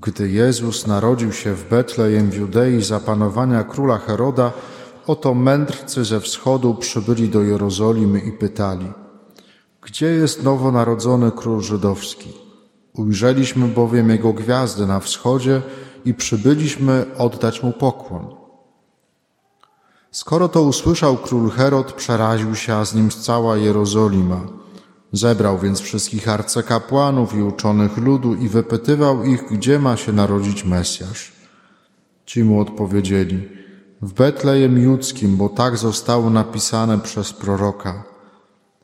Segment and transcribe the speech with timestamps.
[0.00, 4.52] Gdy Jezus narodził się w Betlejem w Judei za panowania króla Heroda,
[5.06, 8.92] oto mędrcy ze wschodu przybyli do Jerozolimy i pytali:
[9.82, 12.32] Gdzie jest nowonarodzony król żydowski?
[12.92, 15.62] Ujrzeliśmy bowiem jego gwiazdy na wschodzie
[16.04, 18.26] i przybyliśmy oddać mu pokłon.
[20.10, 24.61] Skoro to usłyszał król Herod, przeraził się, a z nim cała Jerozolima.
[25.12, 31.32] Zebrał więc wszystkich arcykapłanów i uczonych ludu i wypytywał ich, gdzie ma się narodzić Mesjasz.
[32.26, 33.48] Ci mu odpowiedzieli,
[34.02, 38.04] w Betlejem Judzkim, bo tak zostało napisane przez proroka.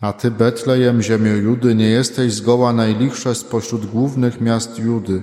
[0.00, 5.22] A ty, Betlejem, ziemio Judy, nie jesteś zgoła najlichsze spośród głównych miast Judy,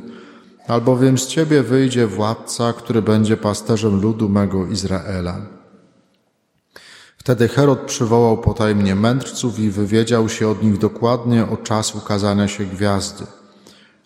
[0.68, 5.42] albowiem z ciebie wyjdzie władca, który będzie pasterzem ludu mego Izraela.
[7.26, 12.66] Wtedy Herod przywołał potajemnie mędrców i wywiedział się od nich dokładnie o czas ukazania się
[12.66, 13.26] gwiazdy.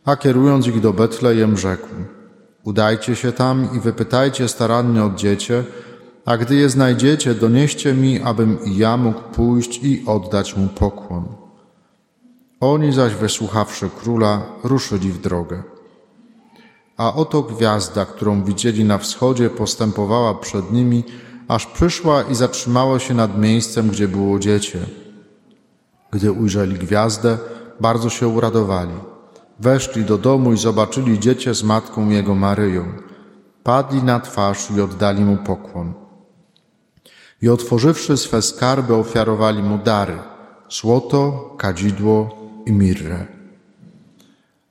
[0.05, 1.87] A kierując ich do Betlejem, rzekł:
[2.63, 5.63] Udajcie się tam i wypytajcie starannie od dziecię,
[6.25, 11.25] a gdy je znajdziecie, donieście mi, abym i ja mógł pójść i oddać mu pokłon.
[12.59, 15.63] Oni zaś, wysłuchawszy króla, ruszyli w drogę.
[16.97, 21.03] A oto gwiazda, którą widzieli na wschodzie, postępowała przed nimi,
[21.49, 24.79] aż przyszła i zatrzymała się nad miejscem, gdzie było dziecię.
[26.11, 27.37] Gdy ujrzeli gwiazdę,
[27.79, 28.93] bardzo się uradowali.
[29.59, 32.85] Weszli do domu i zobaczyli dziecię z matką jego Maryją.
[33.63, 35.93] Padli na twarz i oddali mu pokłon.
[37.41, 40.19] I otworzywszy swe skarby, ofiarowali mu dary
[40.69, 42.29] złoto, kadzidło
[42.65, 43.25] i mirrę.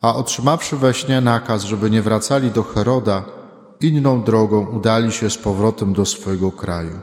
[0.01, 3.25] A otrzymawszy we śnie nakaz, żeby nie wracali do Heroda,
[3.81, 6.99] inną drogą udali się z powrotem do swojego kraju.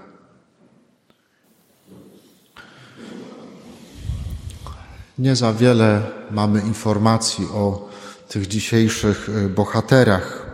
[5.19, 7.89] Nie za wiele mamy informacji o
[8.29, 10.45] tych dzisiejszych y, bohaterach,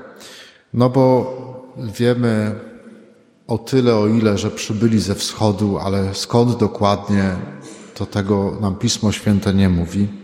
[0.74, 1.34] no bo
[1.78, 2.56] wiemy
[3.48, 7.36] o tyle, o ile, że przybyli ze wschodu, ale skąd dokładnie,
[7.96, 10.21] to tego nam Pismo Święte nie mówi.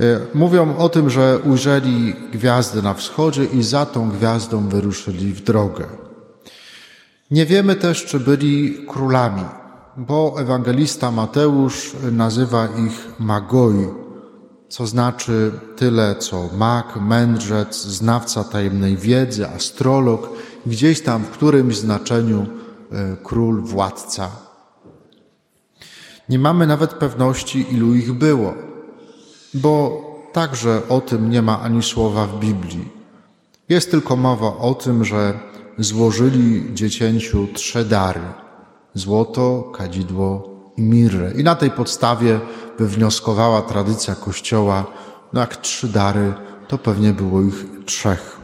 [0.00, 5.42] E, mówią o tym, że ujrzeli gwiazdę na wschodzie i za tą gwiazdą wyruszyli w
[5.42, 5.86] drogę.
[7.30, 9.44] Nie wiemy też, czy byli królami,
[9.96, 13.86] bo ewangelista Mateusz nazywa ich magoi,
[14.68, 20.28] co znaczy tyle co mag, mędrzec, znawca tajemnej wiedzy, astrolog,
[20.66, 22.46] gdzieś tam w którymś znaczeniu
[22.92, 24.30] e, król, władca.
[26.28, 28.73] Nie mamy nawet pewności, ilu ich było
[29.54, 32.88] bo także o tym nie ma ani słowa w Biblii.
[33.68, 35.38] Jest tylko mowa o tym, że
[35.78, 38.20] złożyli dziecięciu trzy dary:
[38.94, 41.32] złoto, kadzidło i mirrę.
[41.36, 42.40] I na tej podstawie
[42.78, 44.84] wywnioskowała tradycja Kościoła,
[45.32, 46.34] no jak trzy dary,
[46.68, 48.40] to pewnie było ich trzech.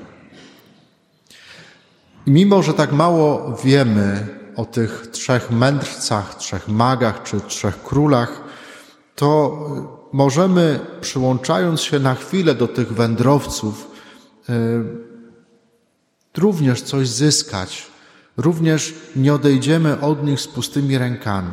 [2.27, 4.27] I mimo, że tak mało wiemy
[4.57, 8.41] o tych trzech mędrcach, trzech magach czy trzech królach,
[9.15, 9.59] to
[10.13, 13.91] możemy, przyłączając się na chwilę do tych wędrowców,
[14.49, 14.55] e,
[16.39, 17.87] również coś zyskać.
[18.37, 21.53] Również nie odejdziemy od nich z pustymi rękami.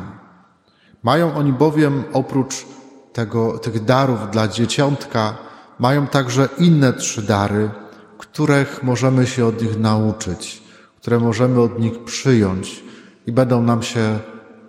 [1.02, 2.66] Mają oni bowiem oprócz
[3.12, 5.36] tego, tych darów dla dzieciątka,
[5.78, 7.70] mają także inne trzy dary,
[8.18, 10.62] których możemy się od nich nauczyć,
[11.00, 12.84] które możemy od nich przyjąć
[13.26, 14.18] i będą nam się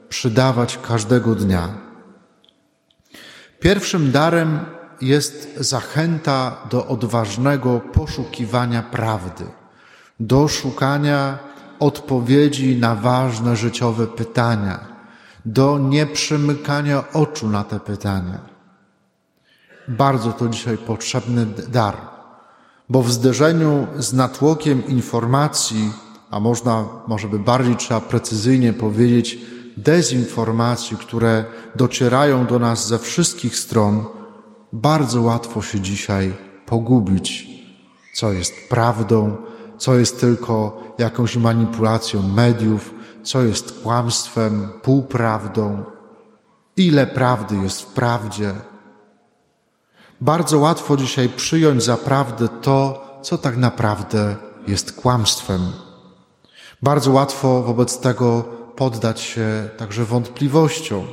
[0.09, 1.88] przydawać każdego dnia.
[3.59, 4.59] Pierwszym darem
[5.01, 9.45] jest zachęta do odważnego poszukiwania prawdy,
[10.19, 11.37] do szukania
[11.79, 14.79] odpowiedzi na ważne życiowe pytania,
[15.45, 18.39] do nieprzymykania oczu na te pytania.
[19.87, 21.97] Bardzo to dzisiaj potrzebny dar,
[22.89, 25.93] bo w zderzeniu z natłokiem informacji,
[26.31, 29.37] a można, może by bardziej trzeba precyzyjnie powiedzieć,
[29.83, 31.45] dezinformacji, które
[31.75, 34.05] docierają do nas ze wszystkich stron,
[34.73, 36.33] bardzo łatwo się dzisiaj
[36.65, 37.47] pogubić,
[38.13, 39.37] co jest prawdą,
[39.77, 42.93] co jest tylko jakąś manipulacją mediów,
[43.23, 45.83] co jest kłamstwem, półprawdą,
[46.77, 48.53] ile prawdy jest w prawdzie.
[50.21, 54.35] Bardzo łatwo dzisiaj przyjąć za prawdę to, co tak naprawdę
[54.67, 55.61] jest kłamstwem.
[56.81, 61.07] Bardzo łatwo wobec tego poddać się także wątpliwościom.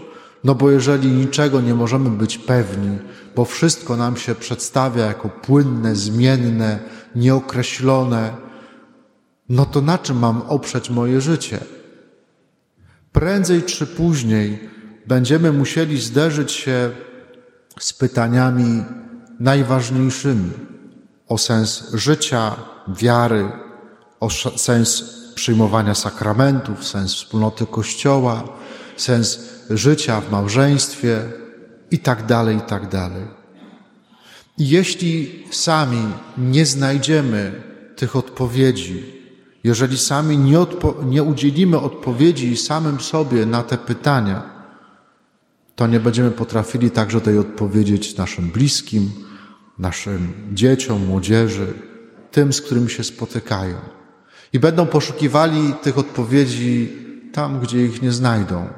[0.44, 2.98] No bo jeżeli niczego nie możemy być pewni,
[3.36, 6.78] bo wszystko nam się przedstawia jako płynne, zmienne,
[7.14, 8.36] nieokreślone,
[9.48, 11.58] no to na czym mam oprzeć moje życie?
[13.12, 14.68] Prędzej czy później
[15.06, 16.90] będziemy musieli zderzyć się
[17.80, 18.84] z pytaniami
[19.40, 20.50] najważniejszymi.
[21.28, 22.56] o sens życia,
[22.88, 23.52] wiary,
[24.20, 28.44] o sens przyjmowania sakramentów, sens wspólnoty Kościoła,
[28.96, 29.40] sens
[29.70, 31.22] życia w małżeństwie
[31.90, 33.24] i tak dalej, i tak dalej.
[34.58, 36.02] Jeśli sami
[36.38, 37.62] nie znajdziemy
[37.96, 39.04] tych odpowiedzi,
[39.64, 44.42] jeżeli sami nie, odpo- nie udzielimy odpowiedzi samym sobie na te pytania,
[45.76, 49.10] to nie będziemy potrafili także tej odpowiedzieć naszym bliskim,
[49.78, 51.74] naszym dzieciom, młodzieży,
[52.30, 53.95] tym, z którymi się spotykają.
[54.56, 56.92] I będą poszukiwali tych odpowiedzi
[57.32, 58.68] tam, gdzie ich nie znajdą.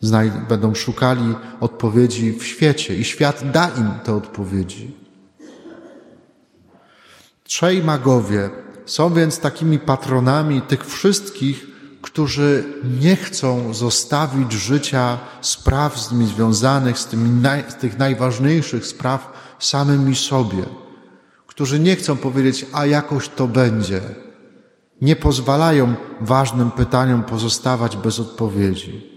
[0.00, 4.94] Znaj będą szukali odpowiedzi w świecie i świat da im te odpowiedzi.
[7.44, 8.50] Trzej magowie
[8.86, 11.66] są więc takimi patronami tych wszystkich,
[12.02, 12.64] którzy
[13.00, 19.32] nie chcą zostawić życia spraw z nimi związanych, z, tymi naj, z tych najważniejszych spraw
[19.58, 20.64] samymi sobie,
[21.46, 24.25] którzy nie chcą powiedzieć, a jakoś to będzie.
[25.00, 29.10] Nie pozwalają ważnym pytaniom pozostawać bez odpowiedzi,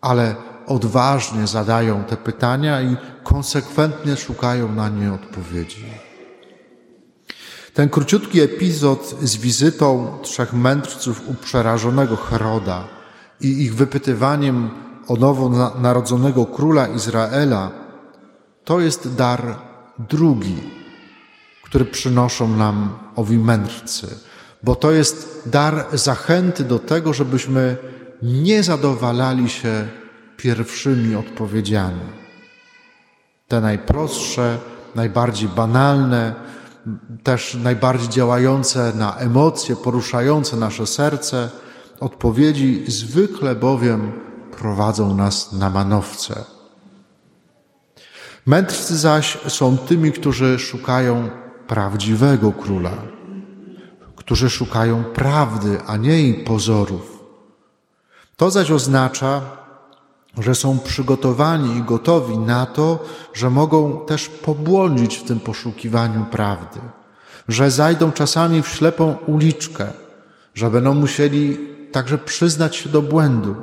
[0.00, 0.34] ale
[0.66, 5.84] odważnie zadają te pytania i konsekwentnie szukają na nie odpowiedzi.
[7.74, 12.84] Ten króciutki epizod z wizytą trzech mędrców u przerażonego Heroda
[13.40, 14.70] i ich wypytywaniem
[15.08, 15.48] o nowo
[15.78, 17.70] narodzonego króla Izraela
[18.64, 19.58] to jest dar
[19.98, 20.56] drugi,
[21.64, 24.18] który przynoszą nam owi mędrcy,
[24.62, 27.76] bo to jest dar zachęty do tego, żebyśmy
[28.22, 29.88] nie zadowalali się
[30.36, 32.00] pierwszymi odpowiedziami.
[33.48, 34.58] Te najprostsze,
[34.94, 36.34] najbardziej banalne,
[37.22, 41.50] też najbardziej działające na emocje, poruszające nasze serce,
[42.00, 44.12] odpowiedzi zwykle bowiem
[44.58, 46.44] prowadzą nas na manowce.
[48.46, 51.28] Mędrcy zaś są tymi, którzy szukają
[51.66, 53.15] prawdziwego króla,
[54.26, 57.24] którzy szukają prawdy, a nie jej pozorów.
[58.36, 59.40] To zaś oznacza,
[60.38, 66.80] że są przygotowani i gotowi na to, że mogą też pobłądzić w tym poszukiwaniu prawdy,
[67.48, 69.92] że zajdą czasami w ślepą uliczkę,
[70.54, 71.58] że będą musieli
[71.92, 73.54] także przyznać się do błędu.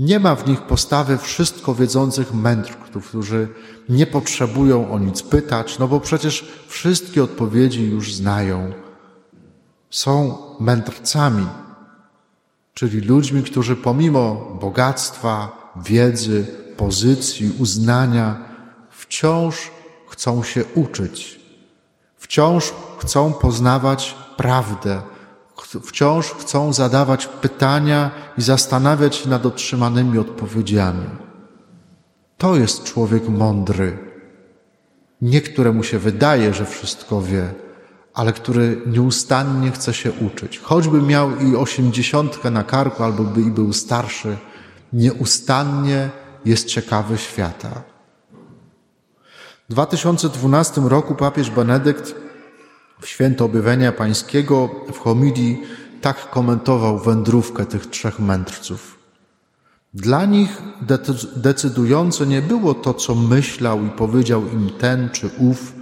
[0.00, 3.48] Nie ma w nich postawy wszystko wiedzących mędrców, którzy
[3.88, 8.72] nie potrzebują o nic pytać, no bo przecież wszystkie odpowiedzi już znają.
[9.90, 11.46] Są mędrcami,
[12.74, 18.38] czyli ludźmi, którzy pomimo bogactwa, wiedzy, pozycji, uznania,
[18.90, 19.70] wciąż
[20.08, 21.40] chcą się uczyć,
[22.16, 25.02] wciąż chcą poznawać prawdę,
[25.78, 31.06] wciąż chcą zadawać pytania i zastanawiać się nad otrzymanymi odpowiedziami.
[32.38, 33.98] To jest człowiek mądry.
[35.22, 37.54] Nie któremu się wydaje, że wszystko wie,
[38.14, 40.58] ale który nieustannie chce się uczyć.
[40.58, 44.36] Choćby miał i osiemdziesiątkę na karku, albo by i był starszy,
[44.92, 46.10] nieustannie
[46.44, 47.82] jest ciekawy świata.
[49.68, 52.14] W 2012 roku papież Benedykt
[53.00, 55.62] w święto objawienia pańskiego w homilii
[56.00, 58.98] tak komentował wędrówkę tych trzech mędrców.
[59.94, 60.62] Dla nich
[61.36, 65.72] decydujące nie było to, co myślał i powiedział im ten czy ów,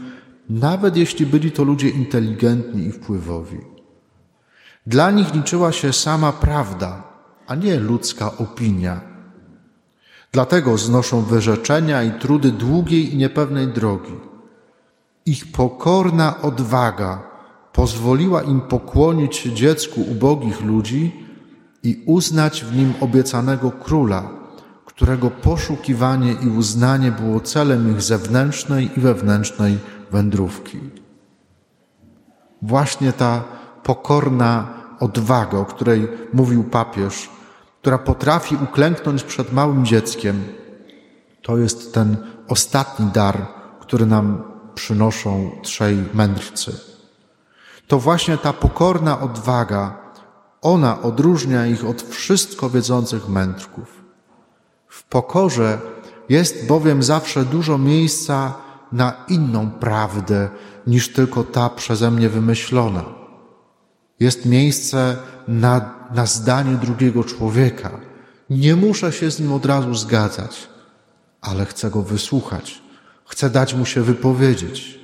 [0.50, 3.58] nawet jeśli byli to ludzie inteligentni i wpływowi.
[4.86, 7.02] Dla nich liczyła się sama prawda,
[7.46, 9.00] a nie ludzka opinia.
[10.32, 14.27] Dlatego znoszą wyrzeczenia i trudy długiej i niepewnej drogi.
[15.28, 17.22] Ich pokorna odwaga
[17.72, 21.26] pozwoliła im pokłonić się dziecku ubogich ludzi
[21.82, 24.30] i uznać w nim obiecanego króla,
[24.84, 29.78] którego poszukiwanie i uznanie było celem ich zewnętrznej i wewnętrznej
[30.10, 30.80] wędrówki.
[32.62, 33.44] Właśnie ta
[33.82, 34.66] pokorna
[35.00, 37.30] odwaga, o której mówił papież,
[37.80, 40.44] która potrafi uklęknąć przed małym dzieckiem,
[41.42, 42.16] to jest ten
[42.48, 43.46] ostatni dar,
[43.80, 46.72] który nam przynoszą trzej mędrcy.
[47.86, 49.96] To właśnie ta pokorna odwaga,
[50.62, 54.04] ona odróżnia ich od wszystko wiedzących mędrków.
[54.88, 55.78] W pokorze
[56.28, 58.54] jest bowiem zawsze dużo miejsca
[58.92, 60.48] na inną prawdę
[60.86, 63.04] niż tylko ta przeze mnie wymyślona.
[64.20, 65.16] Jest miejsce
[65.48, 67.90] na, na zdanie drugiego człowieka.
[68.50, 70.68] Nie muszę się z nim od razu zgadzać,
[71.40, 72.87] ale chcę go wysłuchać.
[73.28, 74.98] Chcę dać mu się wypowiedzieć.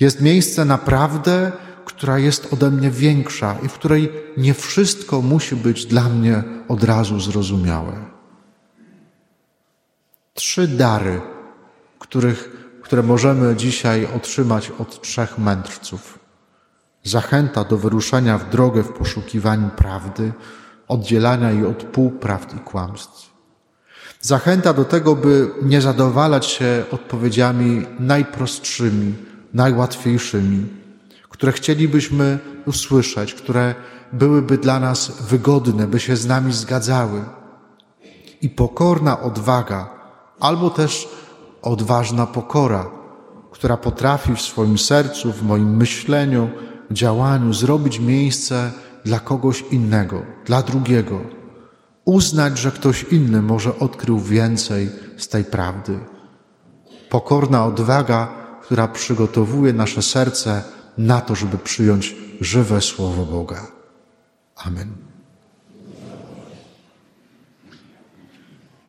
[0.00, 1.52] Jest miejsce na prawdę,
[1.84, 6.84] która jest ode mnie większa i w której nie wszystko musi być dla mnie od
[6.84, 7.92] razu zrozumiałe.
[10.34, 11.20] Trzy dary,
[11.98, 16.18] których które możemy dzisiaj otrzymać od trzech mędrców.
[17.04, 20.32] Zachęta do wyruszenia w drogę w poszukiwaniu prawdy,
[20.88, 23.29] oddzielania jej od półprawd i kłamstw.
[24.22, 29.14] Zachęta do tego, by nie zadowalać się odpowiedziami najprostszymi,
[29.54, 30.66] najłatwiejszymi,
[31.28, 33.74] które chcielibyśmy usłyszeć, które
[34.12, 37.24] byłyby dla nas wygodne, by się z nami zgadzały.
[38.42, 39.90] I pokorna odwaga,
[40.40, 41.08] albo też
[41.62, 42.90] odważna pokora,
[43.50, 46.50] która potrafi w swoim sercu, w moim myśleniu,
[46.90, 48.72] działaniu zrobić miejsce
[49.04, 51.39] dla kogoś innego, dla drugiego.
[52.04, 55.98] Uznać, że ktoś inny może odkrył więcej z tej prawdy.
[57.10, 58.28] Pokorna odwaga,
[58.62, 60.62] która przygotowuje nasze serce
[60.98, 63.66] na to, żeby przyjąć żywe Słowo Boga.
[64.56, 65.09] Amen.